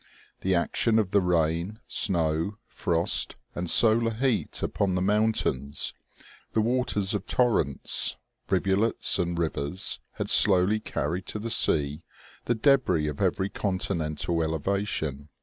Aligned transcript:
The 0.39 0.55
action 0.55 0.97
of 0.97 1.11
the 1.11 1.21
rain, 1.21 1.79
snow, 1.85 2.57
frost 2.65 3.35
and 3.53 3.69
solar 3.69 4.15
heat 4.15 4.63
upon 4.63 4.95
the 4.95 5.01
mountains, 5.03 5.93
the 6.53 6.61
waters 6.61 7.13
of 7.13 7.27
tor 7.27 7.61
rents, 7.63 8.17
rivulets 8.49 9.19
and 9.19 9.37
rivers, 9.37 9.99
had 10.13 10.27
slowly 10.27 10.79
carried 10.79 11.27
to 11.27 11.37
the 11.37 11.51
sea 11.51 12.01
the 12.45 12.55
debris 12.55 13.07
of 13.09 13.21
every 13.21 13.49
continental 13.49 14.41
elevation. 14.41 15.29